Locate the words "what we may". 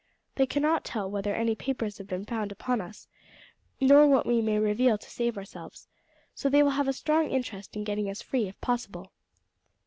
4.07-4.57